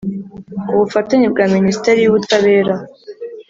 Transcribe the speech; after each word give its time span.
Ku 0.67 0.73
bufatanye 0.79 1.27
bwa 1.33 1.45
Ministeri 1.55 1.99
y 2.01 2.09
Ubutabera 2.11 2.73